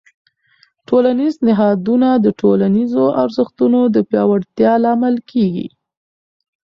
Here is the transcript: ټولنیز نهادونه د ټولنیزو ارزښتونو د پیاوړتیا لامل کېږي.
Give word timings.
ټولنیز 0.87 1.35
نهادونه 1.47 2.09
د 2.25 2.27
ټولنیزو 2.41 3.05
ارزښتونو 3.23 3.79
د 3.95 3.97
پیاوړتیا 4.09 4.73
لامل 4.83 5.15
کېږي. 5.31 5.67